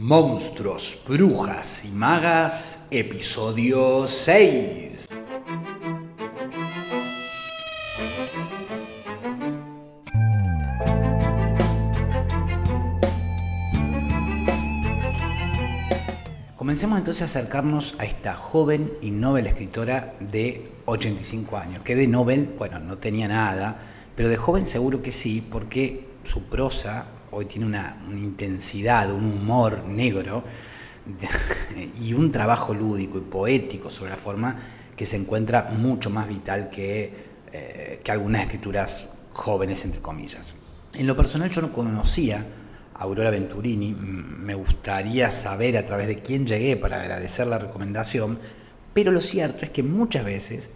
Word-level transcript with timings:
Monstruos, 0.00 1.02
Brujas 1.08 1.84
y 1.84 1.88
Magas, 1.88 2.86
episodio 2.92 4.06
6. 4.06 5.08
Comencemos 16.54 16.96
entonces 16.96 17.22
a 17.22 17.24
acercarnos 17.24 17.96
a 17.98 18.04
esta 18.04 18.36
joven 18.36 18.92
y 19.02 19.10
novel 19.10 19.48
escritora 19.48 20.14
de 20.20 20.70
85 20.86 21.56
años, 21.56 21.82
que 21.82 21.96
de 21.96 22.06
novel, 22.06 22.54
bueno, 22.56 22.78
no 22.78 22.98
tenía 22.98 23.26
nada, 23.26 23.80
pero 24.14 24.28
de 24.28 24.36
joven 24.36 24.64
seguro 24.64 25.02
que 25.02 25.10
sí, 25.10 25.40
porque 25.40 26.06
su 26.22 26.44
prosa 26.44 27.17
hoy 27.30 27.46
tiene 27.46 27.66
una, 27.66 27.96
intensidad, 28.10 29.12
un 29.12 29.24
humor 29.24 29.84
negro 29.86 30.44
y 32.00 32.12
un 32.12 32.30
trabajo 32.30 32.74
lúdico 32.74 33.18
y 33.18 33.22
poético 33.22 33.90
sobre 33.90 34.10
la 34.10 34.16
forma 34.16 34.56
que 34.96 35.06
se 35.06 35.16
encuentra 35.16 35.70
mucho 35.76 36.10
más 36.10 36.28
vital 36.28 36.70
que, 36.70 37.12
eh, 37.52 38.00
que 38.02 38.10
algunas 38.12 38.42
escrituras 38.42 39.08
jóvenes, 39.32 39.84
entre 39.84 40.00
comillas. 40.00 40.54
En 40.94 41.06
lo 41.06 41.16
personal 41.16 41.50
yo 41.50 41.62
no 41.62 41.72
conocía 41.72 42.44
a 42.94 43.02
Aurora 43.02 43.30
Venturini, 43.30 43.94
me 43.94 44.54
gustaría 44.54 45.30
saber 45.30 45.78
a 45.78 45.84
través 45.84 46.08
de 46.08 46.18
quién 46.18 46.46
llegué 46.46 46.76
para 46.76 47.00
agradecer 47.00 47.46
la 47.46 47.58
recomendación, 47.58 48.38
pero 48.92 49.12
lo 49.12 49.20
cierto 49.20 49.64
es 49.64 49.70
que 49.70 49.84
muchas 49.84 50.24
veces 50.24 50.70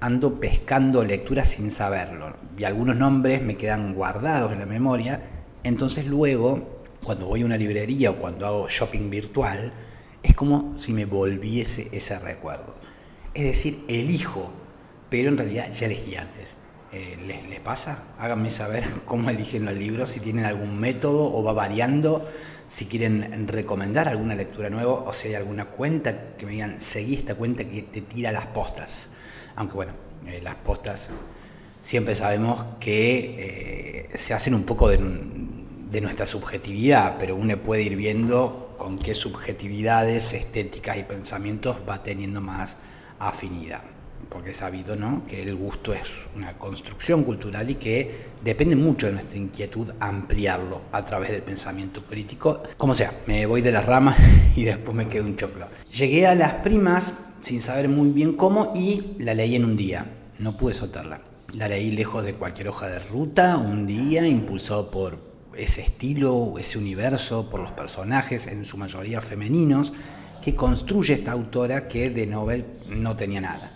ando 0.00 0.40
pescando 0.40 1.04
lecturas 1.04 1.50
sin 1.50 1.70
saberlo 1.70 2.34
y 2.56 2.64
algunos 2.64 2.96
nombres 2.96 3.42
me 3.42 3.54
quedan 3.54 3.94
guardados 3.94 4.52
en 4.52 4.58
la 4.58 4.66
memoria 4.66 5.20
entonces 5.64 6.06
luego, 6.06 6.82
cuando 7.02 7.26
voy 7.26 7.42
a 7.42 7.46
una 7.46 7.56
librería 7.56 8.10
o 8.10 8.16
cuando 8.16 8.46
hago 8.46 8.68
shopping 8.68 9.10
virtual, 9.10 9.72
es 10.22 10.34
como 10.34 10.78
si 10.78 10.92
me 10.92 11.04
volviese 11.04 11.88
ese 11.92 12.18
recuerdo. 12.18 12.74
Es 13.34 13.44
decir, 13.44 13.84
elijo, 13.88 14.50
pero 15.08 15.28
en 15.28 15.38
realidad 15.38 15.72
ya 15.72 15.86
elegí 15.86 16.16
antes. 16.16 16.56
Eh, 16.92 17.16
¿les, 17.48 17.60
pasa? 17.60 18.04
Háganme 18.18 18.50
saber 18.50 18.84
cómo 19.04 19.30
eligen 19.30 19.64
los 19.64 19.74
libros, 19.74 20.10
si 20.10 20.20
tienen 20.20 20.44
algún 20.44 20.78
método 20.78 21.32
o 21.32 21.42
va 21.42 21.52
variando, 21.52 22.28
si 22.66 22.86
quieren 22.86 23.46
recomendar 23.48 24.08
alguna 24.08 24.34
lectura 24.34 24.70
nueva 24.70 24.92
o 24.92 25.12
si 25.12 25.28
hay 25.28 25.34
alguna 25.34 25.66
cuenta 25.66 26.36
que 26.36 26.46
me 26.46 26.52
digan, 26.52 26.80
seguí 26.80 27.14
esta 27.14 27.34
cuenta 27.34 27.64
que 27.64 27.82
te 27.82 28.00
tira 28.00 28.32
las 28.32 28.46
postas. 28.48 29.08
Aunque 29.56 29.74
bueno, 29.74 29.92
eh, 30.26 30.40
las 30.42 30.56
postas 30.56 31.10
siempre 31.82 32.14
sabemos 32.14 32.64
que 32.78 34.08
eh, 34.12 34.16
se 34.16 34.34
hacen 34.34 34.54
un 34.54 34.64
poco 34.64 34.88
de, 34.88 34.98
de 35.90 36.00
nuestra 36.00 36.26
subjetividad, 36.26 37.16
pero 37.18 37.34
uno 37.36 37.56
puede 37.56 37.82
ir 37.82 37.96
viendo 37.96 38.74
con 38.78 38.98
qué 38.98 39.14
subjetividades 39.14 40.32
estéticas 40.32 40.96
y 40.98 41.02
pensamientos 41.02 41.78
va 41.88 42.02
teniendo 42.02 42.40
más 42.40 42.78
afinidad. 43.18 43.82
Porque 44.28 44.50
es 44.50 44.58
sabido 44.58 44.94
¿no? 44.94 45.24
que 45.24 45.42
el 45.42 45.56
gusto 45.56 45.92
es 45.92 46.08
una 46.36 46.56
construcción 46.56 47.24
cultural 47.24 47.68
y 47.70 47.74
que 47.74 48.30
depende 48.44 48.76
mucho 48.76 49.06
de 49.06 49.14
nuestra 49.14 49.36
inquietud 49.36 49.90
ampliarlo 49.98 50.82
a 50.92 51.04
través 51.04 51.30
del 51.30 51.42
pensamiento 51.42 52.04
crítico. 52.04 52.62
Como 52.76 52.94
sea, 52.94 53.12
me 53.26 53.44
voy 53.46 53.60
de 53.60 53.72
las 53.72 53.84
ramas 53.84 54.16
y 54.56 54.64
después 54.64 54.96
me 54.96 55.08
quedo 55.08 55.24
un 55.24 55.36
choclo. 55.36 55.66
Llegué 55.92 56.26
a 56.26 56.34
las 56.34 56.54
primas 56.54 57.14
sin 57.40 57.60
saber 57.60 57.88
muy 57.88 58.10
bien 58.10 58.34
cómo 58.34 58.72
y 58.76 59.16
la 59.18 59.34
leí 59.34 59.56
en 59.56 59.64
un 59.64 59.76
día. 59.76 60.06
No 60.38 60.56
pude 60.56 60.74
soltarla. 60.74 61.22
La 61.54 61.66
leí 61.66 61.90
lejos 61.90 62.22
de 62.22 62.34
cualquier 62.34 62.68
hoja 62.68 62.86
de 62.86 63.00
ruta, 63.00 63.56
un 63.56 63.86
día, 63.86 64.24
impulsado 64.26 64.90
por 64.90 65.29
ese 65.62 65.82
estilo, 65.82 66.54
ese 66.58 66.78
universo, 66.78 67.48
por 67.50 67.60
los 67.60 67.72
personajes, 67.72 68.46
en 68.46 68.64
su 68.64 68.76
mayoría 68.76 69.20
femeninos, 69.20 69.92
que 70.42 70.54
construye 70.54 71.14
esta 71.14 71.32
autora 71.32 71.86
que 71.86 72.10
de 72.10 72.26
Nobel 72.26 72.64
no 72.88 73.14
tenía 73.14 73.40
nada. 73.40 73.72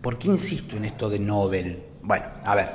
¿Por 0.00 0.18
qué 0.18 0.28
insisto 0.28 0.76
en 0.76 0.84
esto 0.84 1.10
de 1.10 1.18
Nobel? 1.18 1.82
Bueno, 2.02 2.26
a 2.44 2.54
ver, 2.54 2.68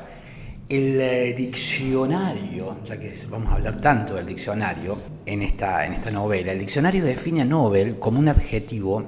el 0.67 0.99
eh, 0.99 1.33
diccionario, 1.33 2.83
ya 2.83 2.99
que 2.99 3.13
vamos 3.29 3.51
a 3.51 3.55
hablar 3.55 3.79
tanto 3.79 4.15
del 4.15 4.25
diccionario 4.25 4.97
en 5.25 5.41
esta, 5.41 5.85
en 5.85 5.93
esta 5.93 6.11
novela, 6.11 6.51
el 6.51 6.59
diccionario 6.59 7.03
define 7.03 7.41
a 7.41 7.45
Nobel 7.45 7.97
como 7.97 8.19
un 8.19 8.27
adjetivo 8.27 9.05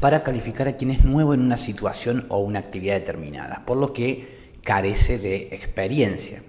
para 0.00 0.22
calificar 0.22 0.68
a 0.68 0.76
quien 0.76 0.90
es 0.90 1.04
nuevo 1.04 1.34
en 1.34 1.40
una 1.40 1.56
situación 1.56 2.26
o 2.28 2.38
una 2.38 2.60
actividad 2.60 2.94
determinada, 2.94 3.64
por 3.66 3.76
lo 3.76 3.92
que 3.92 4.58
carece 4.62 5.18
de 5.18 5.48
experiencia 5.52 6.42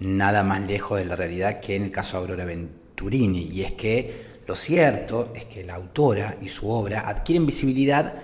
nada 0.00 0.42
más 0.42 0.62
lejos 0.62 0.98
de 0.98 1.04
la 1.04 1.16
realidad 1.16 1.60
que 1.60 1.76
en 1.76 1.84
el 1.84 1.90
caso 1.90 2.16
de 2.16 2.22
Aurora 2.22 2.44
Venturini. 2.44 3.48
Y 3.50 3.62
es 3.62 3.72
que 3.72 4.28
lo 4.46 4.54
cierto 4.54 5.32
es 5.34 5.44
que 5.44 5.64
la 5.64 5.74
autora 5.74 6.38
y 6.40 6.48
su 6.48 6.70
obra 6.70 7.08
adquieren 7.08 7.46
visibilidad 7.46 8.14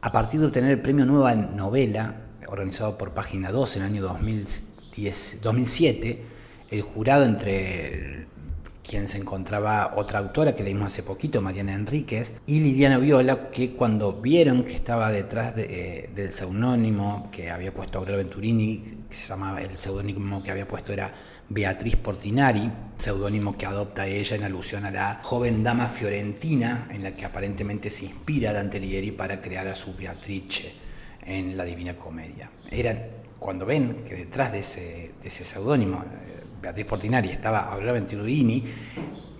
a 0.00 0.12
partir 0.12 0.40
de 0.40 0.46
obtener 0.46 0.70
el 0.70 0.80
premio 0.80 1.06
Nueva 1.06 1.34
Novela, 1.34 2.16
organizado 2.48 2.98
por 2.98 3.14
Página 3.14 3.50
2 3.52 3.76
en 3.76 3.82
el 3.82 3.88
año 3.88 4.02
2010, 4.02 5.38
2007. 5.42 6.22
El 6.70 6.82
jurado, 6.82 7.24
entre 7.24 8.26
quien 8.82 9.08
se 9.08 9.18
encontraba 9.18 9.92
otra 9.96 10.18
autora 10.18 10.54
que 10.54 10.62
leímos 10.62 10.86
hace 10.86 11.02
poquito, 11.02 11.40
Mariana 11.40 11.74
Enríquez, 11.74 12.34
y 12.46 12.60
Liliana 12.60 12.98
Viola, 12.98 13.50
que 13.50 13.72
cuando 13.72 14.12
vieron 14.12 14.64
que 14.64 14.74
estaba 14.74 15.10
detrás 15.10 15.54
eh, 15.56 16.10
del 16.14 16.32
seudónimo 16.32 17.28
que 17.30 17.50
había 17.50 17.72
puesto 17.72 17.98
Aurora 17.98 18.18
Venturini, 18.18 19.04
que 19.08 19.14
se 19.14 19.28
llamaba, 19.28 19.62
el 19.62 19.76
seudónimo 19.78 20.42
que 20.42 20.50
había 20.50 20.66
puesto 20.66 20.92
era 20.92 21.12
Beatriz 21.48 21.96
Portinari, 21.96 22.70
seudónimo 22.96 23.56
que 23.56 23.66
adopta 23.66 24.06
ella 24.06 24.36
en 24.36 24.44
alusión 24.44 24.84
a 24.84 24.90
la 24.90 25.20
joven 25.22 25.62
dama 25.62 25.86
fiorentina 25.86 26.88
en 26.90 27.02
la 27.02 27.14
que 27.14 27.24
aparentemente 27.24 27.90
se 27.90 28.06
inspira 28.06 28.52
Dante 28.52 28.78
Alighieri 28.78 29.12
para 29.12 29.40
crear 29.40 29.68
a 29.68 29.74
su 29.74 29.94
Beatrice 29.94 30.72
en 31.24 31.56
la 31.56 31.64
Divina 31.64 31.96
Comedia. 31.96 32.50
Eran, 32.70 33.02
cuando 33.38 33.66
ven 33.66 34.04
que 34.04 34.14
detrás 34.14 34.52
de 34.52 34.60
ese, 34.60 35.12
de 35.20 35.28
ese 35.28 35.44
seudónimo, 35.44 36.02
eh, 36.02 36.41
Beatriz 36.62 36.86
Portinari 36.86 37.30
estaba 37.30 37.72
Aurora 37.72 37.90
Venturini 37.90 38.62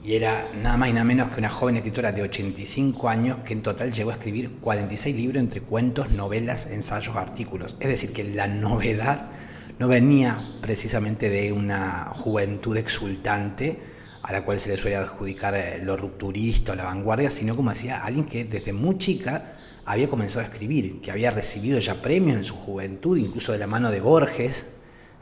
y 0.03 0.17
era 0.17 0.49
nada 0.61 0.77
más 0.77 0.89
y 0.89 0.93
nada 0.93 1.05
menos 1.05 1.31
que 1.31 1.39
una 1.39 1.49
joven 1.49 1.77
escritora 1.77 2.11
de 2.11 2.23
85 2.23 3.09
años 3.09 3.39
que 3.45 3.53
en 3.53 3.63
total 3.63 3.93
llegó 3.93 4.11
a 4.11 4.15
escribir 4.15 4.57
46 4.61 5.15
libros 5.15 5.41
entre 5.41 5.61
cuentos, 5.61 6.11
novelas, 6.11 6.67
ensayos, 6.67 7.15
artículos. 7.15 7.77
Es 7.79 7.87
decir, 7.87 8.13
que 8.13 8.25
la 8.25 8.49
novedad 8.49 9.31
no 9.79 9.87
venía 9.87 10.37
precisamente 10.61 11.31
de 11.31 11.53
una 11.53 12.11
juventud 12.13 12.77
exultante 12.77 13.79
a 14.23 14.33
la 14.33 14.45
cual 14.45 14.59
se 14.59 14.71
le 14.71 14.77
suele 14.77 14.97
adjudicar 14.97 15.55
eh, 15.55 15.79
lo 15.81 15.97
rupturista 15.97 16.73
o 16.73 16.75
la 16.75 16.85
vanguardia, 16.85 17.31
sino 17.31 17.55
como 17.55 17.71
decía, 17.71 18.03
alguien 18.03 18.25
que 18.25 18.45
desde 18.45 18.73
muy 18.73 18.99
chica 18.99 19.53
había 19.85 20.09
comenzado 20.09 20.41
a 20.41 20.49
escribir, 20.49 21.01
que 21.01 21.13
había 21.13 21.31
recibido 21.31 21.79
ya 21.79 22.03
premios 22.03 22.37
en 22.37 22.45
su 22.45 22.57
juventud, 22.57 23.17
incluso 23.17 23.53
de 23.53 23.59
la 23.59 23.69
mano 23.69 23.93
de 23.93 24.01
Borges, 24.01 24.67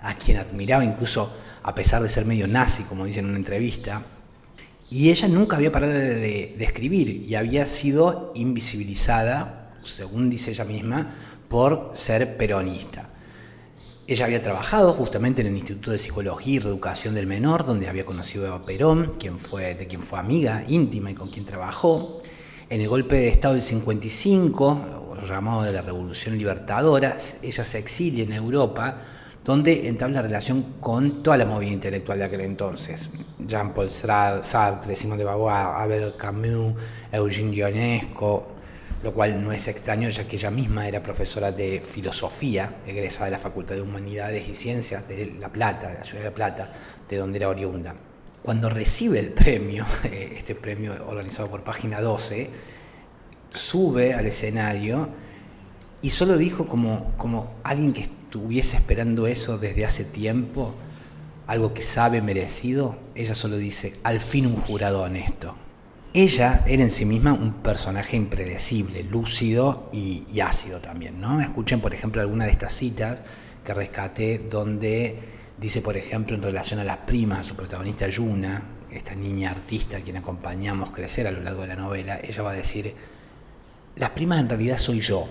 a 0.02 0.14
quien 0.14 0.38
admiraba 0.38 0.84
incluso 0.84 1.32
a 1.62 1.74
pesar 1.74 2.02
de 2.02 2.08
ser 2.08 2.24
medio 2.24 2.46
nazi, 2.46 2.84
como 2.84 3.04
dice 3.04 3.20
en 3.20 3.26
una 3.26 3.36
entrevista. 3.36 4.04
Y 4.88 5.10
ella 5.10 5.28
nunca 5.28 5.56
había 5.56 5.70
parado 5.70 5.92
de, 5.92 6.56
escribir 6.58 7.10
y 7.10 7.34
había 7.34 7.64
sido 7.66 8.32
invisibilizada, 8.34 9.76
según 9.84 10.30
dice 10.30 10.50
ella 10.50 10.64
misma, 10.64 11.14
por 11.48 11.92
ser 11.94 12.36
peronista. 12.36 13.08
Ella 14.06 14.24
había 14.24 14.42
trabajado 14.42 14.92
justamente 14.92 15.42
en 15.42 15.48
el 15.48 15.56
Instituto 15.56 15.92
de 15.92 15.98
Psicología 15.98 16.54
y 16.54 16.58
Reeducación 16.58 17.14
del 17.14 17.28
Menor, 17.28 17.64
donde 17.64 17.88
había 17.88 18.04
conocido 18.04 18.52
a 18.52 18.62
Perón, 18.62 19.14
quien 19.20 19.38
fue, 19.38 19.76
de 19.76 19.86
quien 19.86 20.02
fue 20.02 20.18
amiga 20.18 20.64
íntima 20.66 21.12
y 21.12 21.14
con 21.14 21.28
quien 21.28 21.44
trabajó. 21.44 22.20
En 22.68 22.80
el 22.80 22.88
golpe 22.88 23.16
de 23.16 23.28
Estado 23.28 23.54
del 23.54 23.62
55, 23.62 25.16
llamado 25.28 25.62
de 25.62 25.72
la 25.72 25.82
Revolución 25.82 26.36
Libertadora, 26.36 27.16
ella 27.42 27.64
se 27.64 27.78
exilia 27.78 28.24
en 28.24 28.32
Europa 28.32 28.98
donde 29.44 29.88
entabla 29.88 30.22
relación 30.22 30.74
con 30.80 31.22
toda 31.22 31.38
la 31.38 31.46
movida 31.46 31.70
intelectual 31.70 32.18
de 32.18 32.24
aquel 32.24 32.42
entonces. 32.42 33.08
Jean-Paul 33.38 33.90
Sartre, 33.90 34.94
Simone 34.94 35.18
de 35.18 35.24
Beauvoir, 35.24 35.66
Abel 35.76 36.14
Camus, 36.16 36.74
Eugene 37.10 37.54
Ionesco, 37.54 38.46
lo 39.02 39.14
cual 39.14 39.42
no 39.42 39.50
es 39.50 39.66
extraño 39.66 40.10
ya 40.10 40.24
que 40.28 40.36
ella 40.36 40.50
misma 40.50 40.86
era 40.86 41.02
profesora 41.02 41.50
de 41.52 41.80
filosofía, 41.80 42.80
egresada 42.86 43.26
de 43.26 43.30
la 43.32 43.38
Facultad 43.38 43.74
de 43.74 43.82
Humanidades 43.82 44.46
y 44.46 44.54
Ciencias 44.54 45.08
de 45.08 45.34
La 45.40 45.48
Plata, 45.48 45.88
de 45.88 45.98
la 45.98 46.04
ciudad 46.04 46.20
de 46.20 46.28
La 46.28 46.34
Plata, 46.34 46.72
de 47.08 47.16
donde 47.16 47.38
era 47.38 47.48
oriunda. 47.48 47.94
Cuando 48.42 48.68
recibe 48.68 49.18
el 49.18 49.30
premio, 49.30 49.86
este 50.04 50.54
premio 50.54 50.94
organizado 51.06 51.48
por 51.48 51.64
Página 51.64 52.00
12, 52.02 52.50
sube 53.52 54.12
al 54.12 54.26
escenario 54.26 55.08
y 56.02 56.10
solo 56.10 56.36
dijo 56.36 56.66
como, 56.66 57.12
como 57.16 57.54
alguien 57.64 57.92
que 57.92 58.19
estuviese 58.30 58.76
esperando 58.76 59.26
eso 59.26 59.58
desde 59.58 59.84
hace 59.84 60.04
tiempo, 60.04 60.72
algo 61.48 61.74
que 61.74 61.82
sabe 61.82 62.22
merecido, 62.22 62.96
ella 63.16 63.34
solo 63.34 63.56
dice, 63.56 63.96
al 64.04 64.20
fin 64.20 64.46
un 64.46 64.54
jurado 64.54 65.02
honesto. 65.02 65.56
Ella 66.14 66.62
era 66.64 66.84
en 66.84 66.92
sí 66.92 67.04
misma 67.04 67.32
un 67.32 67.54
personaje 67.54 68.16
impredecible, 68.16 69.02
lúcido 69.02 69.90
y, 69.92 70.38
ácido 70.38 70.80
también, 70.80 71.20
¿no? 71.20 71.40
Escuchen, 71.40 71.80
por 71.80 71.92
ejemplo, 71.92 72.20
alguna 72.20 72.44
de 72.44 72.52
estas 72.52 72.72
citas 72.72 73.24
que 73.64 73.74
rescaté 73.74 74.38
donde 74.38 75.18
dice, 75.58 75.82
por 75.82 75.96
ejemplo, 75.96 76.36
en 76.36 76.42
relación 76.44 76.78
a 76.78 76.84
las 76.84 76.98
primas, 76.98 77.46
su 77.46 77.56
protagonista 77.56 78.06
Yuna, 78.06 78.62
esta 78.92 79.16
niña 79.16 79.50
artista 79.50 79.96
a 79.96 80.00
quien 80.02 80.18
acompañamos 80.18 80.92
crecer 80.92 81.26
a 81.26 81.32
lo 81.32 81.40
largo 81.40 81.62
de 81.62 81.68
la 81.68 81.76
novela, 81.76 82.20
ella 82.22 82.44
va 82.44 82.52
a 82.52 82.54
decir, 82.54 82.94
las 83.96 84.10
primas 84.10 84.38
en 84.38 84.48
realidad 84.48 84.76
soy 84.76 85.00
yo, 85.00 85.28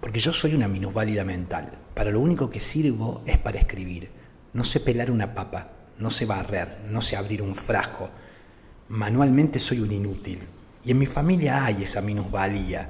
porque 0.00 0.18
yo 0.18 0.32
soy 0.32 0.54
una 0.54 0.66
minusválida 0.66 1.22
mental. 1.22 1.78
Para 1.98 2.12
lo 2.12 2.20
único 2.20 2.48
que 2.48 2.60
sirvo 2.60 3.22
es 3.26 3.38
para 3.38 3.58
escribir. 3.58 4.08
No 4.52 4.62
sé 4.62 4.78
pelar 4.78 5.10
una 5.10 5.34
papa, 5.34 5.72
no 5.98 6.12
sé 6.12 6.26
barrer, 6.26 6.82
no 6.88 7.02
sé 7.02 7.16
abrir 7.16 7.42
un 7.42 7.56
frasco. 7.56 8.08
Manualmente 8.90 9.58
soy 9.58 9.80
un 9.80 9.90
inútil. 9.90 10.38
Y 10.84 10.92
en 10.92 10.98
mi 10.98 11.06
familia 11.06 11.64
hay 11.64 11.82
esa 11.82 12.00
minusvalía, 12.00 12.88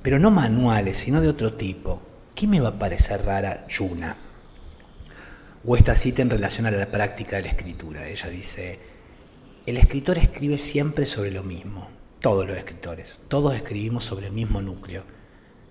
pero 0.00 0.20
no 0.20 0.30
manuales, 0.30 0.96
sino 0.96 1.20
de 1.20 1.26
otro 1.28 1.54
tipo. 1.54 2.00
¿Qué 2.36 2.46
me 2.46 2.60
va 2.60 2.68
a 2.68 2.78
parecer 2.78 3.24
rara 3.24 3.66
Yuna? 3.66 4.16
O 5.64 5.76
esta 5.76 5.96
cita 5.96 6.22
en 6.22 6.30
relación 6.30 6.66
a 6.66 6.70
la 6.70 6.86
práctica 6.86 7.34
de 7.34 7.42
la 7.42 7.48
escritura. 7.48 8.06
Ella 8.06 8.28
dice, 8.28 8.78
el 9.66 9.76
escritor 9.76 10.18
escribe 10.18 10.58
siempre 10.58 11.04
sobre 11.04 11.32
lo 11.32 11.42
mismo, 11.42 11.88
todos 12.20 12.46
los 12.46 12.56
escritores, 12.56 13.18
todos 13.26 13.56
escribimos 13.56 14.04
sobre 14.04 14.28
el 14.28 14.32
mismo 14.32 14.62
núcleo. 14.62 15.15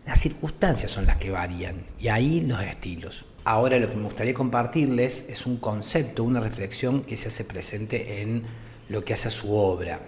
Las 0.05 0.19
circunstancias 0.19 0.91
son 0.91 1.07
las 1.07 1.17
que 1.17 1.31
varían 1.31 1.83
y 1.99 2.09
ahí 2.09 2.41
los 2.41 2.61
estilos. 2.61 3.25
Ahora 3.43 3.79
lo 3.79 3.89
que 3.89 3.95
me 3.95 4.03
gustaría 4.03 4.35
compartirles 4.35 5.25
es 5.29 5.47
un 5.47 5.57
concepto, 5.57 6.23
una 6.23 6.39
reflexión 6.39 7.01
que 7.01 7.17
se 7.17 7.29
hace 7.29 7.43
presente 7.43 8.21
en 8.21 8.43
lo 8.89 9.03
que 9.03 9.13
hace 9.13 9.29
a 9.29 9.31
su 9.31 9.53
obra. 9.53 9.99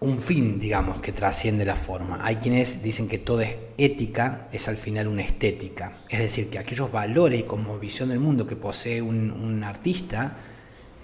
Un 0.00 0.18
fin, 0.18 0.60
digamos, 0.60 1.00
que 1.00 1.10
trasciende 1.10 1.64
la 1.64 1.74
forma. 1.74 2.18
Hay 2.22 2.36
quienes 2.36 2.82
dicen 2.82 3.08
que 3.08 3.16
toda 3.16 3.46
ética 3.78 4.48
es 4.52 4.68
al 4.68 4.76
final 4.76 5.08
una 5.08 5.22
estética. 5.22 5.94
Es 6.10 6.18
decir, 6.18 6.50
que 6.50 6.58
aquellos 6.58 6.92
valores 6.92 7.40
y 7.40 7.44
como 7.44 7.78
visión 7.78 8.10
del 8.10 8.20
mundo 8.20 8.46
que 8.46 8.56
posee 8.56 9.00
un, 9.00 9.64
artista, 9.64 10.36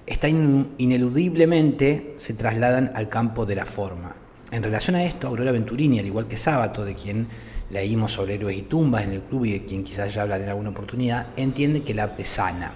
están 0.06 0.72
ineludiblemente 0.76 2.14
se 2.16 2.34
trasladan 2.34 2.92
al 2.94 3.08
campo 3.08 3.46
de 3.46 3.54
la 3.54 3.64
forma. 3.64 4.14
En 4.50 4.62
relación 4.62 4.96
a 4.96 5.04
esto, 5.04 5.28
Aurora 5.28 5.52
Venturini, 5.52 5.98
al 5.98 6.06
igual 6.06 6.26
que 6.26 6.36
Sábato, 6.36 6.84
de 6.84 6.94
quien 6.94 7.28
leímos 7.72 8.12
sobre 8.12 8.34
héroes 8.34 8.58
y 8.58 8.62
tumbas 8.62 9.04
en 9.04 9.12
el 9.12 9.22
club 9.22 9.46
y 9.46 9.52
de 9.52 9.64
quien 9.64 9.82
quizás 9.82 10.14
ya 10.14 10.22
hablaré 10.22 10.44
en 10.44 10.50
alguna 10.50 10.70
oportunidad, 10.70 11.28
entiende 11.36 11.82
que 11.82 11.92
el 11.92 12.00
arte 12.00 12.24
sana. 12.24 12.74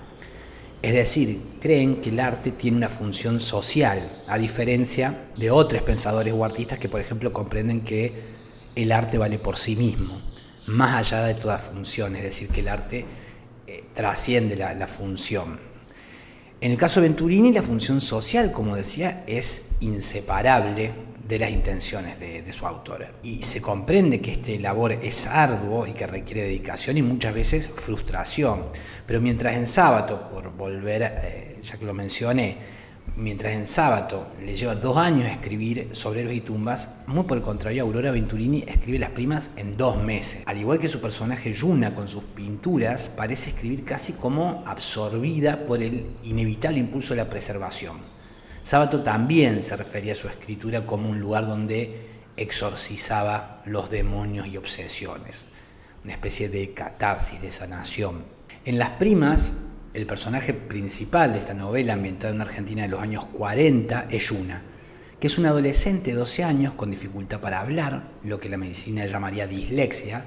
Es 0.82 0.92
decir, 0.92 1.40
creen 1.60 2.00
que 2.00 2.10
el 2.10 2.20
arte 2.20 2.52
tiene 2.52 2.78
una 2.78 2.88
función 2.88 3.38
social, 3.38 4.22
a 4.26 4.38
diferencia 4.38 5.26
de 5.36 5.50
otros 5.50 5.82
pensadores 5.82 6.32
o 6.32 6.44
artistas 6.44 6.78
que, 6.78 6.88
por 6.88 7.00
ejemplo, 7.00 7.32
comprenden 7.32 7.82
que 7.82 8.36
el 8.74 8.92
arte 8.92 9.18
vale 9.18 9.38
por 9.38 9.56
sí 9.56 9.76
mismo, 9.76 10.20
más 10.66 10.94
allá 10.94 11.24
de 11.24 11.34
toda 11.34 11.58
función, 11.58 12.16
es 12.16 12.22
decir, 12.22 12.48
que 12.48 12.60
el 12.60 12.68
arte 12.68 13.04
eh, 13.66 13.84
trasciende 13.94 14.56
la 14.56 14.86
función. 14.86 15.58
En 16.60 16.72
el 16.72 16.78
caso 16.78 17.00
de 17.00 17.08
Venturini, 17.08 17.52
la 17.52 17.62
función 17.62 18.00
social, 18.00 18.50
como 18.50 18.76
decía, 18.76 19.24
es 19.26 19.68
inseparable 19.80 20.92
de 21.26 21.38
las 21.38 21.50
intenciones 21.50 22.18
de, 22.18 22.52
su 22.52 22.66
autor. 22.66 23.06
Y 23.22 23.42
se 23.42 23.60
comprende 23.60 24.20
que 24.20 24.32
este 24.32 24.58
labor 24.58 24.92
es 24.92 25.26
arduo 25.26 25.86
y 25.86 25.92
que 25.92 26.06
requiere 26.06 26.42
dedicación 26.42 26.96
y 26.96 27.02
muchas 27.02 27.34
veces 27.34 27.68
frustración. 27.68 28.66
Pero 29.06 29.20
mientras 29.20 29.56
en 29.56 29.66
sábado, 29.66 30.28
por 30.30 30.52
volver, 30.52 31.02
eh, 31.02 31.58
ya 31.62 31.76
que 31.76 31.84
lo 31.84 31.92
mencioné, 31.92 32.56
mientras 33.16 33.52
en 33.52 33.66
sábado 33.66 34.28
le 34.44 34.54
lleva 34.54 34.74
dos 34.74 34.96
años 34.96 35.26
escribir 35.26 35.88
sobre 35.92 36.20
héroes 36.20 36.36
y 36.36 36.40
tumbas, 36.40 36.94
muy 37.06 37.24
por 37.24 37.38
el 37.38 37.42
contrario, 37.42 37.82
Aurora 37.82 38.10
Venturini 38.10 38.64
escribe 38.66 38.98
las 38.98 39.10
primas 39.10 39.50
en 39.56 39.76
dos 39.76 40.02
meses. 40.02 40.42
Al 40.46 40.58
igual 40.58 40.78
que 40.78 40.88
su 40.88 41.00
personaje 41.00 41.52
Yuna 41.52 41.94
con 41.94 42.08
sus 42.08 42.22
pinturas, 42.22 43.08
parece 43.08 43.50
escribir 43.50 43.84
casi 43.84 44.12
como 44.12 44.62
absorbida 44.66 45.66
por 45.66 45.82
el 45.82 46.16
inevitable 46.24 46.78
impulso 46.78 47.14
de 47.14 47.22
la 47.22 47.30
preservación. 47.30 48.15
Sábato 48.66 49.04
también 49.04 49.62
se 49.62 49.76
refería 49.76 50.14
a 50.14 50.16
su 50.16 50.26
escritura 50.26 50.86
como 50.86 51.08
un 51.08 51.20
lugar 51.20 51.46
donde 51.46 52.00
exorcizaba 52.36 53.62
los 53.64 53.90
demonios 53.90 54.48
y 54.48 54.56
obsesiones, 54.56 55.46
una 56.02 56.14
especie 56.14 56.48
de 56.48 56.74
catarsis, 56.74 57.40
de 57.40 57.52
sanación. 57.52 58.24
En 58.64 58.80
Las 58.80 58.90
Primas, 58.90 59.54
el 59.94 60.04
personaje 60.04 60.52
principal 60.52 61.32
de 61.32 61.38
esta 61.38 61.54
novela 61.54 61.92
ambientada 61.92 62.34
en 62.34 62.40
Argentina 62.40 62.82
de 62.82 62.88
los 62.88 63.00
años 63.00 63.26
40 63.26 64.08
es 64.10 64.30
Yuna, 64.30 64.64
que 65.20 65.28
es 65.28 65.38
una 65.38 65.50
adolescente 65.50 66.10
de 66.10 66.16
12 66.16 66.42
años 66.42 66.72
con 66.72 66.90
dificultad 66.90 67.38
para 67.38 67.60
hablar, 67.60 68.14
lo 68.24 68.40
que 68.40 68.48
la 68.48 68.56
medicina 68.56 69.06
llamaría 69.06 69.46
dislexia, 69.46 70.24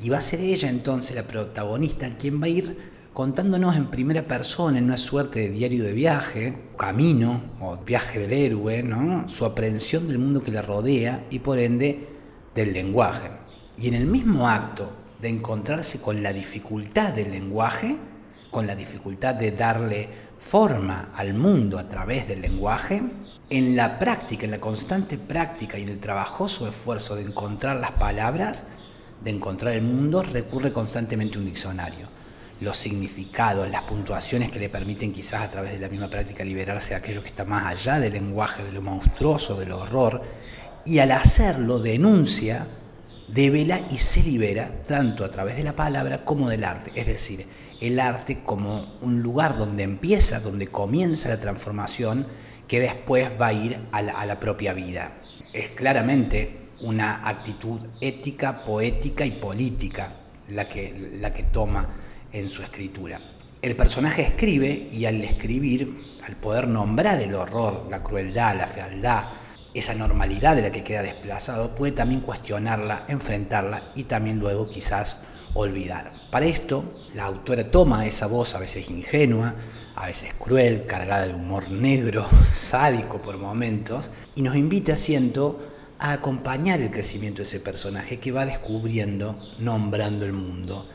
y 0.00 0.10
va 0.10 0.18
a 0.18 0.20
ser 0.20 0.38
ella 0.38 0.68
entonces 0.68 1.16
la 1.16 1.24
protagonista 1.24 2.16
quien 2.16 2.40
va 2.40 2.46
a 2.46 2.50
ir 2.50 2.99
contándonos 3.12 3.76
en 3.76 3.90
primera 3.90 4.24
persona, 4.24 4.78
en 4.78 4.84
una 4.84 4.96
suerte 4.96 5.40
de 5.40 5.50
diario 5.50 5.82
de 5.82 5.92
viaje, 5.92 6.70
camino 6.78 7.42
o 7.60 7.76
viaje 7.78 8.20
del 8.20 8.32
héroe, 8.32 8.82
¿no? 8.82 9.28
su 9.28 9.44
aprehensión 9.44 10.06
del 10.06 10.18
mundo 10.18 10.42
que 10.42 10.52
le 10.52 10.62
rodea 10.62 11.26
y 11.30 11.40
por 11.40 11.58
ende 11.58 12.08
del 12.54 12.72
lenguaje. 12.72 13.30
Y 13.78 13.88
en 13.88 13.94
el 13.94 14.06
mismo 14.06 14.48
acto 14.48 14.90
de 15.20 15.28
encontrarse 15.28 16.00
con 16.00 16.22
la 16.22 16.32
dificultad 16.32 17.12
del 17.12 17.32
lenguaje, 17.32 17.96
con 18.50 18.66
la 18.66 18.76
dificultad 18.76 19.34
de 19.34 19.52
darle 19.52 20.08
forma 20.38 21.10
al 21.14 21.34
mundo 21.34 21.78
a 21.78 21.88
través 21.88 22.28
del 22.28 22.40
lenguaje, 22.40 23.02
en 23.50 23.76
la 23.76 23.98
práctica, 23.98 24.44
en 24.44 24.52
la 24.52 24.60
constante 24.60 25.18
práctica 25.18 25.78
y 25.78 25.82
en 25.82 25.90
el 25.90 26.00
trabajoso 26.00 26.68
esfuerzo 26.68 27.16
de 27.16 27.22
encontrar 27.22 27.76
las 27.80 27.92
palabras, 27.92 28.66
de 29.22 29.30
encontrar 29.30 29.74
el 29.74 29.82
mundo, 29.82 30.22
recurre 30.22 30.72
constantemente 30.72 31.38
un 31.38 31.44
diccionario 31.44 32.19
los 32.60 32.76
significados, 32.76 33.68
las 33.70 33.82
puntuaciones 33.82 34.50
que 34.50 34.58
le 34.58 34.68
permiten 34.68 35.12
quizás 35.12 35.42
a 35.42 35.50
través 35.50 35.72
de 35.72 35.78
la 35.78 35.88
misma 35.88 36.08
práctica 36.08 36.44
liberarse 36.44 36.90
de 36.90 36.96
aquello 36.96 37.22
que 37.22 37.28
está 37.28 37.44
más 37.44 37.66
allá 37.66 37.98
del 37.98 38.12
lenguaje, 38.12 38.62
de 38.62 38.72
lo 38.72 38.82
monstruoso, 38.82 39.58
del 39.58 39.72
horror, 39.72 40.22
y 40.84 40.98
al 40.98 41.12
hacerlo 41.12 41.78
denuncia, 41.78 42.66
devela 43.28 43.80
y 43.90 43.98
se 43.98 44.22
libera 44.22 44.84
tanto 44.86 45.24
a 45.24 45.30
través 45.30 45.56
de 45.56 45.62
la 45.62 45.74
palabra 45.74 46.24
como 46.24 46.48
del 46.48 46.64
arte, 46.64 46.92
es 46.94 47.06
decir, 47.06 47.46
el 47.80 47.98
arte 47.98 48.42
como 48.42 48.98
un 49.00 49.22
lugar 49.22 49.56
donde 49.56 49.82
empieza, 49.82 50.40
donde 50.40 50.66
comienza 50.66 51.30
la 51.30 51.40
transformación 51.40 52.26
que 52.68 52.80
después 52.80 53.30
va 53.40 53.48
a 53.48 53.52
ir 53.54 53.80
a 53.90 54.02
la, 54.02 54.12
a 54.12 54.26
la 54.26 54.38
propia 54.38 54.74
vida. 54.74 55.18
Es 55.52 55.70
claramente 55.70 56.68
una 56.82 57.26
actitud 57.26 57.80
ética, 58.00 58.64
poética 58.64 59.24
y 59.24 59.32
política 59.32 60.14
la 60.50 60.68
que, 60.68 61.10
la 61.20 61.32
que 61.32 61.44
toma 61.44 61.88
en 62.32 62.50
su 62.50 62.62
escritura. 62.62 63.20
El 63.62 63.76
personaje 63.76 64.22
escribe 64.22 64.88
y 64.92 65.04
al 65.04 65.22
escribir, 65.22 65.94
al 66.26 66.36
poder 66.36 66.66
nombrar 66.66 67.20
el 67.20 67.34
horror, 67.34 67.86
la 67.90 68.02
crueldad, 68.02 68.56
la 68.56 68.66
fealdad, 68.66 69.24
esa 69.74 69.94
normalidad 69.94 70.56
de 70.56 70.62
la 70.62 70.72
que 70.72 70.82
queda 70.82 71.02
desplazado, 71.02 71.74
puede 71.74 71.92
también 71.92 72.22
cuestionarla, 72.22 73.04
enfrentarla 73.08 73.92
y 73.94 74.04
también 74.04 74.38
luego 74.38 74.68
quizás 74.68 75.16
olvidar. 75.54 76.12
Para 76.30 76.46
esto, 76.46 76.84
la 77.14 77.24
autora 77.24 77.70
toma 77.70 78.06
esa 78.06 78.26
voz 78.26 78.54
a 78.54 78.58
veces 78.58 78.88
ingenua, 78.88 79.54
a 79.94 80.06
veces 80.06 80.32
cruel, 80.34 80.86
cargada 80.86 81.26
de 81.26 81.34
humor 81.34 81.70
negro, 81.70 82.26
sádico 82.54 83.20
por 83.20 83.36
momentos, 83.36 84.10
y 84.34 84.42
nos 84.42 84.56
invita, 84.56 84.96
siento, 84.96 85.60
a 85.98 86.12
acompañar 86.12 86.80
el 86.80 86.90
crecimiento 86.90 87.38
de 87.38 87.42
ese 87.42 87.60
personaje 87.60 88.18
que 88.18 88.32
va 88.32 88.46
descubriendo, 88.46 89.36
nombrando 89.58 90.24
el 90.24 90.32
mundo, 90.32 90.88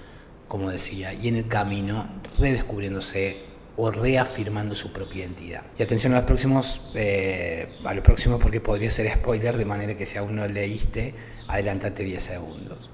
como 0.55 0.69
decía, 0.69 1.13
y 1.13 1.27
en 1.27 1.35
el 1.35 1.49
camino 1.49 2.07
redescubriéndose 2.39 3.41
o 3.75 3.91
reafirmando 3.91 4.73
su 4.73 4.93
propia 4.93 5.25
identidad. 5.25 5.63
Y 5.77 5.83
atención 5.83 6.13
a 6.13 6.19
los 6.19 6.25
próximos, 6.25 6.79
eh, 6.93 7.67
a 7.83 7.93
los 7.93 8.01
próximos 8.05 8.41
porque 8.41 8.61
podría 8.61 8.89
ser 8.89 9.13
spoiler, 9.13 9.57
de 9.57 9.65
manera 9.65 9.97
que 9.97 10.05
si 10.05 10.17
aún 10.17 10.37
no 10.37 10.47
leíste, 10.47 11.13
adelantate 11.49 12.05
10 12.05 12.23
segundos. 12.23 12.89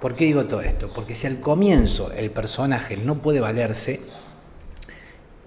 ¿Por 0.00 0.16
qué 0.16 0.24
digo 0.24 0.48
todo 0.48 0.62
esto? 0.62 0.92
Porque 0.92 1.14
si 1.14 1.28
al 1.28 1.38
comienzo 1.38 2.10
el 2.10 2.32
personaje 2.32 2.96
no 2.96 3.22
puede 3.22 3.38
valerse, 3.38 4.00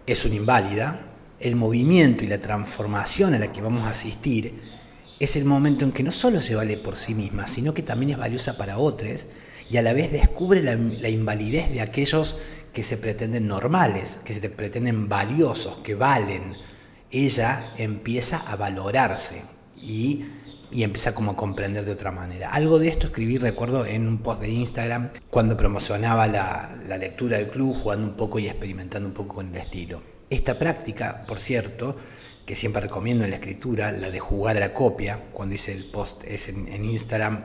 es 0.07 0.23
una 0.23 0.35
inválida, 0.35 1.07
el 1.41 1.57
movimiento 1.57 2.23
y 2.23 2.27
la 2.27 2.39
transformación 2.39 3.33
a 3.33 3.37
la 3.37 3.51
que 3.51 3.59
vamos 3.59 3.85
a 3.85 3.89
asistir 3.89 4.61
es 5.19 5.35
el 5.35 5.43
momento 5.43 5.83
en 5.83 5.91
que 5.91 6.03
no 6.03 6.13
solo 6.13 6.41
se 6.41 6.55
vale 6.55 6.77
por 6.77 6.95
sí 6.95 7.13
misma, 7.15 7.47
sino 7.47 7.73
que 7.73 7.83
también 7.83 8.11
es 8.11 8.17
valiosa 8.17 8.55
para 8.55 8.77
otros 8.77 9.27
y 9.69 9.77
a 9.77 9.81
la 9.81 9.93
vez 9.93 10.11
descubre 10.11 10.61
la, 10.61 11.09
invalidez 11.09 11.71
de 11.71 11.81
aquellos 11.81 12.37
que 12.73 12.83
se 12.83 12.97
pretenden 12.97 13.47
normales, 13.47 14.19
que 14.23 14.33
se 14.33 14.49
pretenden 14.49 15.07
valiosos, 15.07 15.77
que 15.77 15.95
valen. 15.95 16.55
Ella 17.11 17.73
empieza 17.77 18.37
a 18.49 18.55
valorarse 18.55 19.43
y, 19.75 20.25
empieza 20.71 21.15
como 21.15 21.31
a 21.31 21.35
comprender 21.35 21.85
de 21.85 21.91
otra 21.91 22.11
manera. 22.11 22.51
Algo 22.51 22.77
de 22.79 22.89
esto 22.89 23.07
escribí, 23.07 23.37
recuerdo, 23.37 23.85
en 23.85 24.07
un 24.07 24.19
post 24.19 24.41
de 24.41 24.49
Instagram 24.49 25.11
cuando 25.29 25.57
promocionaba 25.57 26.27
la, 26.27 26.75
la 26.87 26.97
lectura 26.97 27.37
del 27.37 27.49
club, 27.49 27.75
jugando 27.75 28.07
un 28.07 28.15
poco 28.15 28.39
y 28.39 28.47
experimentando 28.47 29.09
un 29.09 29.15
poco 29.15 29.35
con 29.35 29.47
el 29.47 29.55
estilo. 29.55 30.01
Esta 30.29 30.59
práctica, 30.59 31.23
por 31.27 31.39
cierto, 31.39 31.95
que 32.45 32.55
siempre 32.55 32.83
recomiendo 32.83 33.23
en 33.23 33.31
la 33.31 33.37
escritura, 33.37 33.91
la 33.91 34.11
de 34.11 34.19
jugar 34.19 34.57
a 34.57 34.59
la 34.59 34.73
copia, 34.73 35.23
cuando 35.33 35.55
hice 35.55 35.73
el 35.73 35.85
post 35.85 36.23
es 36.23 36.49
en 36.49 36.85
Instagram, 36.85 37.43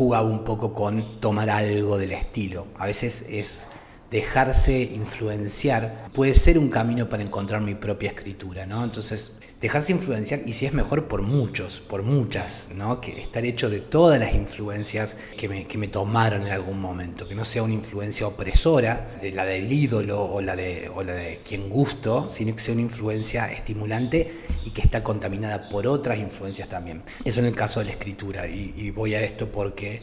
jugaba 0.00 0.26
un 0.26 0.44
poco 0.44 0.72
con 0.72 1.20
tomar 1.20 1.50
algo 1.50 1.98
del 1.98 2.12
estilo. 2.12 2.68
A 2.78 2.86
veces 2.86 3.26
es 3.28 3.66
dejarse 4.10 4.80
influenciar 4.80 6.08
puede 6.14 6.34
ser 6.34 6.58
un 6.58 6.70
camino 6.70 7.06
para 7.10 7.22
encontrar 7.22 7.60
mi 7.60 7.74
propia 7.74 8.08
escritura, 8.08 8.64
¿no? 8.64 8.82
Entonces, 8.82 9.36
dejarse 9.60 9.92
influenciar 9.92 10.40
y 10.46 10.54
si 10.54 10.64
es 10.64 10.72
mejor 10.72 11.06
por 11.06 11.22
muchos, 11.22 11.80
por 11.80 12.02
muchas, 12.02 12.70
¿no? 12.74 13.00
Que 13.00 13.20
estar 13.20 13.44
hecho 13.44 13.68
de 13.68 13.80
todas 13.80 14.18
las 14.18 14.34
influencias 14.34 15.16
que 15.36 15.48
me, 15.48 15.64
que 15.64 15.76
me 15.76 15.88
tomaron 15.88 16.46
en 16.46 16.52
algún 16.52 16.80
momento, 16.80 17.28
que 17.28 17.34
no 17.34 17.44
sea 17.44 17.62
una 17.62 17.74
influencia 17.74 18.26
opresora, 18.26 19.18
la 19.34 19.44
del 19.44 19.70
ídolo 19.70 20.24
o 20.24 20.40
la 20.40 20.56
de, 20.56 20.90
o 20.94 21.02
la 21.02 21.12
de 21.12 21.40
quien 21.44 21.68
gusto, 21.68 22.28
sino 22.28 22.54
que 22.54 22.60
sea 22.60 22.72
una 22.72 22.82
influencia 22.82 23.52
estimulante 23.52 24.32
y 24.64 24.70
que 24.70 24.80
está 24.80 25.02
contaminada 25.02 25.68
por 25.68 25.86
otras 25.86 26.18
influencias 26.18 26.68
también. 26.68 27.02
Eso 27.24 27.40
en 27.40 27.46
el 27.46 27.54
caso 27.54 27.80
de 27.80 27.86
la 27.86 27.92
escritura 27.92 28.48
y, 28.48 28.72
y 28.76 28.90
voy 28.90 29.14
a 29.14 29.22
esto 29.22 29.52
porque 29.52 30.00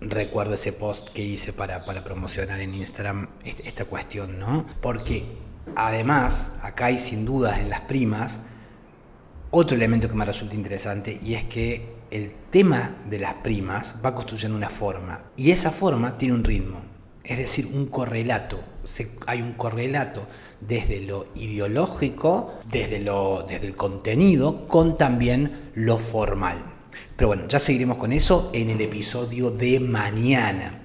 recuerdo 0.00 0.54
ese 0.54 0.72
post 0.72 1.10
que 1.10 1.22
hice 1.22 1.52
para, 1.52 1.84
para 1.84 2.02
promocionar 2.02 2.60
en 2.60 2.74
Instagram 2.74 3.28
esta 3.44 3.84
cuestión, 3.84 4.38
¿no? 4.38 4.64
Porque 4.80 5.26
además, 5.76 6.54
acá 6.62 6.86
hay 6.86 6.98
sin 6.98 7.26
dudas 7.26 7.58
en 7.58 7.68
las 7.68 7.80
primas, 7.82 8.40
otro 9.50 9.76
elemento 9.76 10.08
que 10.08 10.14
me 10.14 10.24
resulta 10.24 10.54
interesante 10.54 11.18
y 11.24 11.34
es 11.34 11.44
que 11.44 12.00
el 12.10 12.32
tema 12.50 12.96
de 13.08 13.18
las 13.18 13.34
primas 13.34 13.96
va 14.04 14.14
construyendo 14.14 14.56
una 14.56 14.68
forma 14.68 15.24
y 15.36 15.50
esa 15.50 15.70
forma 15.70 16.16
tiene 16.16 16.34
un 16.34 16.44
ritmo, 16.44 16.80
es 17.24 17.38
decir, 17.38 17.66
un 17.72 17.86
correlato. 17.86 18.60
hay 19.26 19.42
un 19.42 19.52
correlato 19.52 20.26
desde 20.60 21.00
lo 21.00 21.28
ideológico, 21.34 22.60
desde, 22.70 23.00
lo, 23.00 23.44
desde 23.48 23.66
el 23.66 23.76
contenido, 23.76 24.66
con 24.68 24.96
también 24.96 25.70
lo 25.74 25.98
formal. 25.98 26.64
Pero 27.16 27.28
bueno, 27.28 27.46
ya 27.48 27.58
seguiremos 27.58 27.98
con 27.98 28.12
eso 28.12 28.50
en 28.52 28.70
el 28.70 28.80
episodio 28.80 29.50
de 29.50 29.80
mañana. 29.80 30.80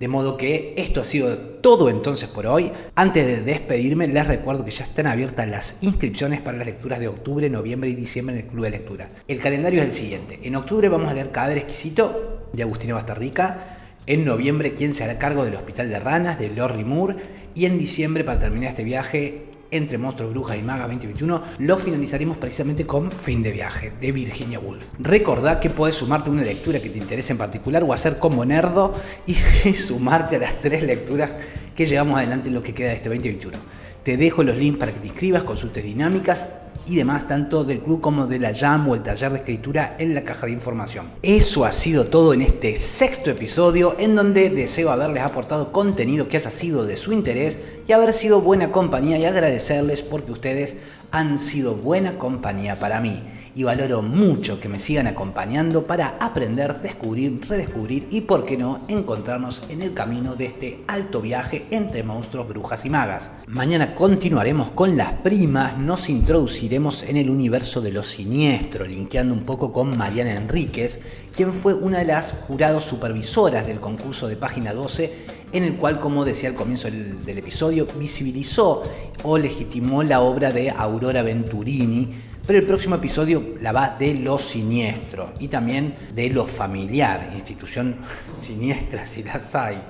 De 0.00 0.08
modo 0.08 0.38
que 0.38 0.72
esto 0.78 1.02
ha 1.02 1.04
sido 1.04 1.36
todo 1.36 1.90
entonces 1.90 2.26
por 2.26 2.46
hoy. 2.46 2.72
Antes 2.94 3.26
de 3.26 3.42
despedirme, 3.42 4.08
les 4.08 4.26
recuerdo 4.26 4.64
que 4.64 4.70
ya 4.70 4.84
están 4.84 5.06
abiertas 5.06 5.46
las 5.46 5.76
inscripciones 5.82 6.40
para 6.40 6.56
las 6.56 6.66
lecturas 6.66 7.00
de 7.00 7.08
octubre, 7.08 7.50
noviembre 7.50 7.90
y 7.90 7.94
diciembre 7.94 8.34
en 8.34 8.40
el 8.40 8.46
Club 8.50 8.64
de 8.64 8.70
Lectura. 8.70 9.10
El 9.28 9.38
calendario 9.40 9.80
es 9.82 9.88
el 9.88 9.92
siguiente. 9.92 10.40
En 10.42 10.56
octubre 10.56 10.88
vamos 10.88 11.10
a 11.10 11.12
leer 11.12 11.30
Cadáver 11.30 11.58
Exquisito 11.58 12.48
de 12.50 12.62
Agustina 12.62 12.94
Bastarrica. 12.94 13.76
En 14.06 14.24
noviembre, 14.24 14.72
¿Quién 14.72 14.94
se 14.94 15.04
hará 15.04 15.18
cargo 15.18 15.44
del 15.44 15.56
Hospital 15.56 15.90
de 15.90 15.98
Ranas? 15.98 16.38
de 16.38 16.48
Lorry 16.48 16.82
Moore. 16.82 17.16
Y 17.54 17.66
en 17.66 17.76
diciembre, 17.76 18.24
para 18.24 18.40
terminar 18.40 18.70
este 18.70 18.84
viaje, 18.84 19.49
entre 19.70 19.98
Monstruos, 19.98 20.32
Brujas 20.32 20.58
y 20.58 20.62
Magas 20.62 20.88
2021, 20.88 21.42
lo 21.58 21.78
finalizaremos 21.78 22.38
precisamente 22.38 22.86
con 22.86 23.10
Fin 23.10 23.42
de 23.42 23.52
Viaje, 23.52 23.92
de 24.00 24.12
Virginia 24.12 24.58
Woolf. 24.58 24.88
Recordá 24.98 25.60
que 25.60 25.70
puedes 25.70 25.96
sumarte 25.96 26.30
a 26.30 26.32
una 26.32 26.42
lectura 26.42 26.80
que 26.80 26.90
te 26.90 26.98
interese 26.98 27.32
en 27.32 27.38
particular 27.38 27.82
o 27.82 27.92
hacer 27.92 28.18
como 28.18 28.44
nerdo 28.44 28.94
y 29.26 29.34
sumarte 29.34 30.36
a 30.36 30.40
las 30.40 30.58
tres 30.60 30.82
lecturas 30.82 31.30
que 31.74 31.86
llevamos 31.86 32.18
adelante 32.18 32.48
en 32.48 32.54
lo 32.54 32.62
que 32.62 32.74
queda 32.74 32.88
de 32.88 32.96
este 32.96 33.08
2021. 33.08 33.56
Te 34.02 34.16
dejo 34.16 34.42
los 34.42 34.56
links 34.56 34.78
para 34.78 34.92
que 34.92 35.00
te 35.00 35.06
inscribas, 35.08 35.42
consultes 35.42 35.84
dinámicas 35.84 36.54
y 36.86 36.96
demás, 36.96 37.26
tanto 37.26 37.64
del 37.64 37.80
club 37.80 38.00
como 38.00 38.26
de 38.26 38.38
la 38.38 38.54
Jam 38.54 38.88
o 38.88 38.94
el 38.94 39.02
taller 39.02 39.30
de 39.32 39.38
escritura 39.38 39.96
en 39.98 40.14
la 40.14 40.24
caja 40.24 40.46
de 40.46 40.52
información. 40.52 41.10
Eso 41.22 41.64
ha 41.64 41.72
sido 41.72 42.06
todo 42.06 42.34
en 42.34 42.42
este 42.42 42.76
sexto 42.76 43.30
episodio, 43.30 43.96
en 43.98 44.16
donde 44.16 44.50
deseo 44.50 44.90
haberles 44.90 45.22
aportado 45.22 45.72
contenido 45.72 46.28
que 46.28 46.36
haya 46.36 46.50
sido 46.50 46.84
de 46.84 46.96
su 46.96 47.12
interés 47.12 47.58
y 47.86 47.92
haber 47.92 48.12
sido 48.12 48.40
buena 48.40 48.72
compañía 48.72 49.18
y 49.18 49.24
agradecerles 49.24 50.02
porque 50.02 50.32
ustedes 50.32 50.76
han 51.10 51.38
sido 51.38 51.74
buena 51.74 52.18
compañía 52.18 52.78
para 52.78 53.00
mí 53.00 53.22
y 53.54 53.62
valoro 53.62 54.02
mucho 54.02 54.60
que 54.60 54.68
me 54.68 54.78
sigan 54.78 55.06
acompañando 55.06 55.86
para 55.86 56.16
aprender, 56.20 56.80
descubrir, 56.80 57.40
redescubrir 57.48 58.08
y, 58.10 58.22
por 58.22 58.44
qué 58.44 58.56
no, 58.56 58.84
encontrarnos 58.88 59.62
en 59.68 59.82
el 59.82 59.92
camino 59.92 60.36
de 60.36 60.46
este 60.46 60.84
alto 60.86 61.20
viaje 61.20 61.66
entre 61.70 62.02
monstruos, 62.02 62.48
brujas 62.48 62.84
y 62.84 62.90
magas. 62.90 63.30
Mañana 63.46 63.94
continuaremos 63.94 64.70
con 64.70 64.96
las 64.96 65.12
primas, 65.22 65.78
nos 65.78 66.08
introduciremos 66.08 67.02
en 67.02 67.16
el 67.16 67.30
universo 67.30 67.80
de 67.80 67.92
lo 67.92 68.02
siniestro, 68.02 68.86
linkeando 68.86 69.34
un 69.34 69.44
poco 69.44 69.72
con 69.72 69.96
Mariana 69.96 70.34
Enríquez, 70.34 71.00
quien 71.34 71.52
fue 71.52 71.74
una 71.74 71.98
de 71.98 72.06
las 72.06 72.32
jurados 72.32 72.84
supervisoras 72.84 73.66
del 73.66 73.80
concurso 73.80 74.28
de 74.28 74.36
página 74.36 74.72
12 74.72 75.40
en 75.52 75.64
el 75.64 75.76
cual, 75.76 75.98
como 75.98 76.24
decía 76.24 76.48
al 76.48 76.54
comienzo 76.54 76.88
del, 76.88 77.24
del, 77.24 77.38
episodio, 77.38 77.86
visibilizó 77.98 78.82
o 79.24 79.36
legitimó 79.36 80.04
la 80.04 80.20
obra 80.20 80.52
de 80.52 80.70
Aurora 80.70 81.22
Venturini, 81.22 82.08
pero 82.50 82.58
el 82.58 82.66
próximo 82.66 82.96
episodio 82.96 83.54
la 83.60 83.70
va 83.70 83.94
de 83.96 84.12
lo 84.12 84.36
siniestro 84.36 85.32
y 85.38 85.46
también 85.46 85.94
de 86.12 86.30
lo 86.30 86.48
familiar, 86.48 87.30
institución 87.32 87.98
siniestra 88.42 89.06
si 89.06 89.22
las 89.22 89.54
hay. 89.54 89.80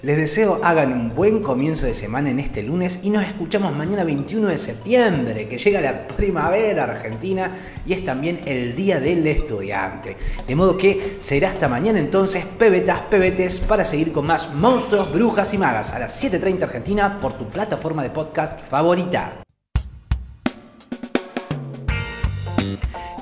Les 0.00 0.16
deseo 0.16 0.58
hagan 0.64 0.94
un 0.94 1.14
buen 1.14 1.42
comienzo 1.42 1.84
de 1.84 1.92
semana 1.92 2.30
en 2.30 2.40
este 2.40 2.62
lunes 2.62 3.00
y 3.02 3.10
nos 3.10 3.22
escuchamos 3.22 3.76
mañana 3.76 4.02
21 4.02 4.48
de 4.48 4.56
septiembre, 4.56 5.46
que 5.46 5.58
llega 5.58 5.78
la 5.82 6.08
primavera 6.08 6.84
argentina 6.84 7.52
y 7.84 7.92
es 7.92 8.02
también 8.02 8.40
el 8.46 8.74
Día 8.74 8.98
del 8.98 9.26
Estudiante. 9.26 10.16
De 10.48 10.56
modo 10.56 10.78
que 10.78 11.16
será 11.18 11.50
hasta 11.50 11.68
mañana 11.68 11.98
entonces, 11.98 12.46
pebetas, 12.46 13.02
pebetes, 13.10 13.58
para 13.58 13.84
seguir 13.84 14.10
con 14.12 14.26
más 14.26 14.54
monstruos, 14.54 15.12
brujas 15.12 15.52
y 15.52 15.58
magas 15.58 15.92
a 15.92 15.98
las 15.98 16.24
7.30 16.24 16.62
Argentina 16.62 17.18
por 17.20 17.36
tu 17.36 17.46
plataforma 17.50 18.02
de 18.02 18.08
podcast 18.08 18.58
favorita. 18.58 19.45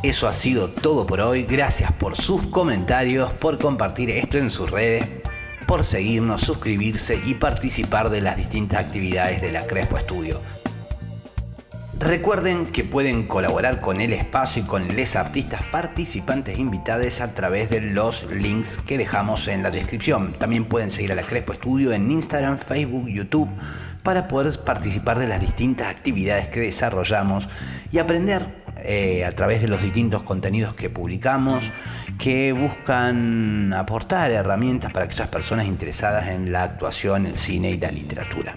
Eso 0.04 0.28
ha 0.28 0.34
sido 0.34 0.68
todo 0.68 1.06
por 1.06 1.22
hoy. 1.22 1.44
Gracias 1.44 1.90
por 1.92 2.14
sus 2.14 2.42
comentarios, 2.48 3.32
por 3.32 3.56
compartir 3.58 4.10
esto 4.10 4.36
en 4.36 4.50
sus 4.50 4.70
redes, 4.70 5.08
por 5.66 5.82
seguirnos, 5.82 6.42
suscribirse 6.42 7.18
y 7.24 7.32
participar 7.32 8.10
de 8.10 8.20
las 8.20 8.36
distintas 8.36 8.84
actividades 8.84 9.40
de 9.40 9.50
la 9.50 9.66
Crespo 9.66 9.96
Estudio. 9.96 10.42
Recuerden 11.98 12.66
que 12.66 12.84
pueden 12.84 13.26
colaborar 13.26 13.80
con 13.80 13.98
el 14.02 14.12
espacio 14.12 14.62
y 14.62 14.66
con 14.66 14.94
les 14.94 15.16
artistas 15.16 15.62
participantes 15.72 16.58
invitados 16.58 17.22
a 17.22 17.32
través 17.32 17.70
de 17.70 17.80
los 17.80 18.30
links 18.30 18.76
que 18.86 18.98
dejamos 18.98 19.48
en 19.48 19.62
la 19.62 19.70
descripción. 19.70 20.34
También 20.34 20.66
pueden 20.66 20.90
seguir 20.90 21.12
a 21.12 21.14
la 21.14 21.22
Crespo 21.22 21.54
Estudio 21.54 21.92
en 21.92 22.10
Instagram, 22.10 22.58
Facebook, 22.58 23.08
YouTube 23.08 23.48
para 24.02 24.28
poder 24.28 24.62
participar 24.64 25.18
de 25.18 25.28
las 25.28 25.40
distintas 25.40 25.88
actividades 25.88 26.48
que 26.48 26.60
desarrollamos 26.60 27.48
y 27.90 27.96
aprender 27.96 28.63
eh, 28.84 29.24
a 29.24 29.32
través 29.32 29.62
de 29.62 29.68
los 29.68 29.82
distintos 29.82 30.22
contenidos 30.22 30.74
que 30.74 30.90
publicamos, 30.90 31.72
que 32.18 32.52
buscan 32.52 33.72
aportar 33.72 34.30
herramientas 34.30 34.92
para 34.92 35.06
aquellas 35.06 35.28
personas 35.28 35.66
interesadas 35.66 36.28
en 36.28 36.52
la 36.52 36.62
actuación, 36.62 37.26
el 37.26 37.36
cine 37.36 37.70
y 37.70 37.78
la 37.78 37.90
literatura. 37.90 38.54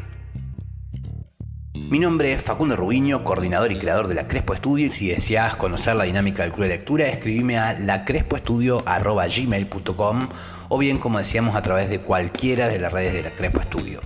Mi 1.89 2.00
nombre 2.00 2.34
es 2.34 2.41
Facundo 2.41 2.75
Rubiño, 2.75 3.24
coordinador 3.24 3.72
y 3.72 3.77
creador 3.77 4.10
de 4.10 4.15
la 4.15 4.27
Crespo 4.27 4.53
Estudio 4.53 4.89
si 4.89 5.07
deseas 5.07 5.55
conocer 5.55 5.96
la 5.96 6.03
dinámica 6.03 6.43
del 6.43 6.51
club 6.51 6.63
de 6.63 6.74
lectura, 6.74 7.07
escribime 7.07 7.57
a 7.57 7.79
lacrespoestudio.gmail.com 7.79 10.27
o 10.67 10.77
bien, 10.77 10.98
como 10.98 11.19
decíamos, 11.19 11.55
a 11.55 11.62
través 11.62 11.89
de 11.89 12.00
cualquiera 12.00 12.67
de 12.67 12.79
las 12.79 12.91
redes 12.91 13.13
de 13.13 13.24
la 13.24 13.31
Crespo 13.31 13.62
Estudio. 13.62 14.01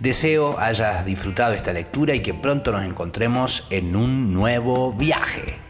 Deseo 0.00 0.58
hayas 0.58 1.04
disfrutado 1.04 1.52
esta 1.52 1.74
lectura 1.74 2.14
y 2.14 2.22
que 2.22 2.32
pronto 2.32 2.72
nos 2.72 2.84
encontremos 2.84 3.66
en 3.68 3.94
un 3.94 4.32
nuevo 4.32 4.94
viaje. 4.94 5.69